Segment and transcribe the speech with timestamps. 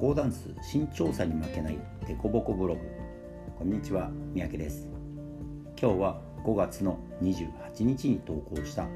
[0.00, 2.80] 交ダンス新調査に負けないデコボコブログ。
[3.58, 4.86] こんにちは三宅です。
[5.76, 8.86] 今日は5月の28日に投稿した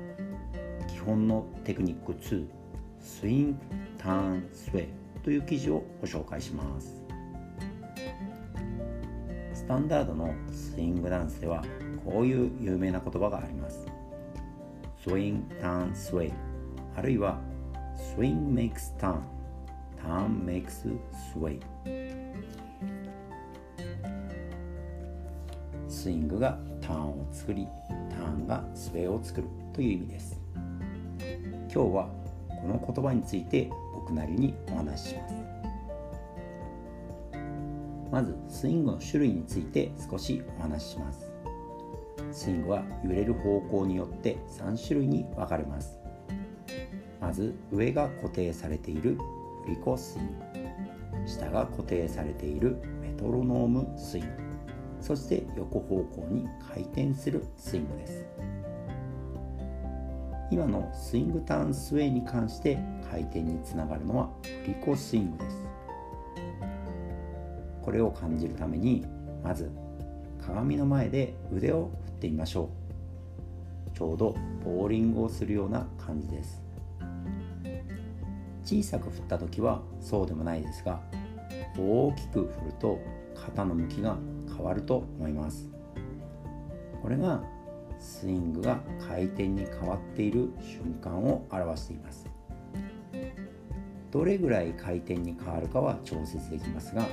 [0.86, 2.46] 基本のテクニック2
[3.00, 3.58] スイング
[3.98, 4.88] ターンスウェイ
[5.24, 7.02] という記事をご紹介します。
[9.54, 11.64] スタンダードのスイングダンスでは
[12.04, 13.88] こういう有名な言葉があります。
[15.02, 16.32] スイングターンスウェイ
[16.96, 17.40] あるいは
[17.96, 19.41] スイングメイクスターン
[20.02, 20.84] Turn makes
[21.32, 21.60] sway.
[25.88, 27.68] スイングがターンを作り
[28.10, 30.40] ターンがスウェイを作るという意味です
[31.20, 32.08] 今日は
[32.48, 35.34] この言葉について僕なりにお話しします
[38.10, 41.30] まずスイングの種類について少しお話しします
[42.32, 45.98] スイングは揺れる方向によって3種類に分かれます
[47.20, 49.18] まず上が固定されている
[49.64, 50.18] 振り子ス。
[50.18, 50.26] イン
[51.24, 54.42] グ下が固定されているメトロノームスイング
[55.00, 58.26] そして横方向に回転するスイングです。
[60.52, 62.78] 今のスイングターンスウェイに関して
[63.10, 65.56] 回転につながるのは振り子スイングです。
[67.82, 69.04] これを感じるために
[69.42, 69.70] まず
[70.40, 72.68] 鏡の前で腕を振ってみましょ
[73.94, 73.96] う。
[73.96, 76.62] ちょうどボーリングをするような感じです。
[78.64, 81.00] 小さく振った時はそうでもないですが
[81.78, 82.98] 大きく振ると
[83.34, 84.16] 肩の向きが
[84.48, 85.68] 変わると思います。
[87.02, 87.42] これが
[87.98, 92.28] スイングが回転に変わっている瞬間を表しています。
[94.10, 97.08] どれぐらい回転に変わるかは調節できますがい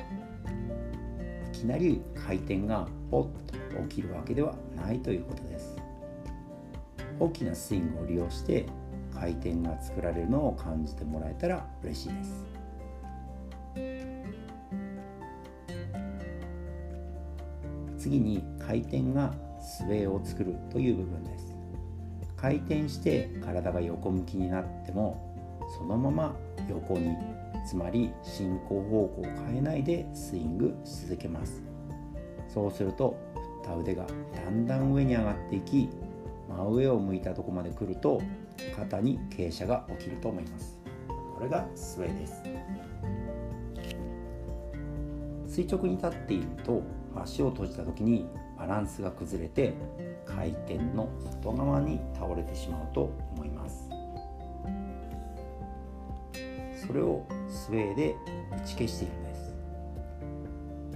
[1.53, 3.23] きなり回転がポッ
[3.73, 5.78] と起きるわけではないということです。
[7.19, 8.66] 大きなスイングを利用して
[9.20, 12.45] 回転が作られるのを感じてもらえたら嬉しいです。
[17.97, 21.56] 次に回転がスウェーを作るという部分です。
[22.38, 25.36] 回転して体が横向きになっても
[25.78, 26.36] そのまま
[26.69, 27.18] 横に
[27.68, 31.62] つまり進行方向を変えないでスイングし続けます。
[32.47, 35.90] そうすると振った腕がだんだん上に上がっていき
[36.50, 38.22] 真上を向いたとこまで来ると
[38.76, 40.78] 肩に傾斜が起きると思います。
[41.08, 42.44] これがスウェイです。
[45.48, 46.82] 垂直に立っていると
[47.16, 48.28] 足を閉じた時に
[48.58, 49.74] バランスが崩れて
[50.26, 53.90] 回転の外側に倒れてしまうと思います。
[56.86, 58.16] それをスウェーで
[58.52, 59.36] 打ち消しているんで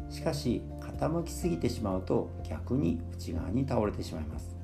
[0.10, 0.18] す。
[0.18, 4.63] しかし傾きすぎてしまうと逆に内側に倒れてしまいます。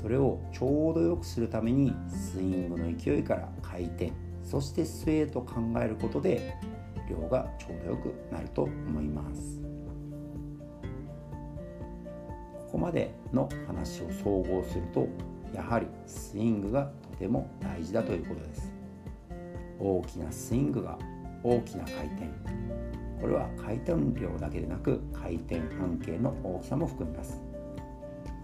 [0.00, 4.12] それをちょうどよくするためにスイングの勢いから回転
[4.42, 6.54] そしてスウェーと考えることで
[7.08, 9.60] 量がちょうどよくなると思います。
[12.66, 15.08] ここまでの話を総合すると
[15.54, 18.72] やはりスイングがとても大事だということです。
[19.78, 20.98] 大きなスイングが
[21.42, 22.26] 大きな回転。
[23.20, 27.45] これは回転量だけでなく回転半径の大きさも含みます。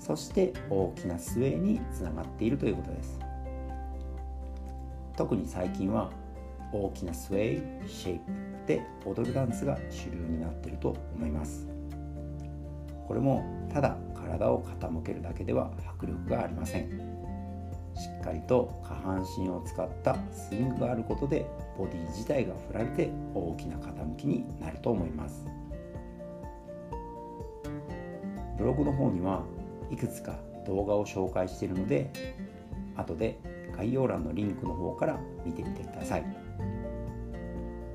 [0.04, 3.20] そして大きなスウェーにつながっているということです。
[5.16, 6.10] 特に最近は
[6.72, 8.32] 大きなスウェイシェイプ
[8.66, 11.68] で踊るダンスが主流になっていると思います。
[13.06, 16.90] これもただ体を傾けるだけでは迫力がありません。
[17.94, 21.46] しっかりと下半身を使ったスイングがあることで
[21.78, 25.46] ボディ自体が振られて大きな傾きになると思います。
[28.58, 29.44] ブログの方には
[29.92, 30.34] いくつか
[30.66, 32.10] 動画を紹介しているので
[32.96, 33.38] 後で
[33.76, 36.24] 概要欄のリンクの方から見てみてください。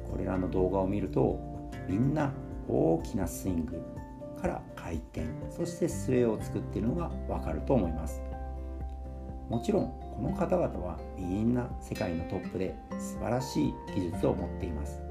[0.10, 1.40] これらの動画を見ると
[1.88, 2.32] みんな
[2.68, 3.82] 大きなスイング
[4.42, 8.22] から回転そしてスウェーを作っているのがわかると思います。
[9.50, 15.02] もちろんこの方々はみんな世界のトップで素晴らしい技術を持っています。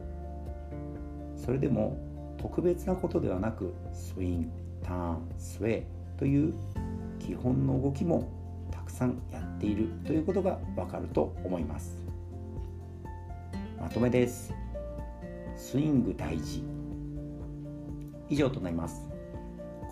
[1.37, 1.97] それでも
[2.37, 4.49] 特別なことではなくスイング
[4.83, 6.55] ターンスウェーという
[7.19, 8.29] 基本の動きも
[8.71, 12.03] たくさんやっているということがわかると思います。
[13.81, 14.55] まとめです。
[15.57, 16.63] スイング大事。
[18.29, 19.09] 以上となります。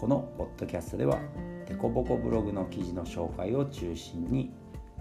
[0.00, 1.18] このポッドキャストでは
[1.66, 4.52] デコボコブログの記事の紹介を中心に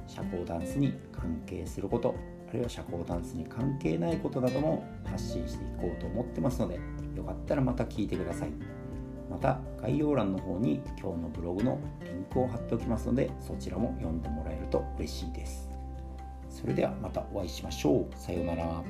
[0.07, 2.15] 社交ダンスに関係すること
[2.49, 6.79] あるいは社交ダンスに関係ないことなども発信していこうと思ってますので
[7.15, 8.72] よかったらまた聞いてください。
[9.33, 15.67] また概要欄の方に今日のブログのリンクを貼っておきますのでそちらも読んでもらえると嬉しいです
[16.51, 18.83] それではまたお会いしましょうさようなら。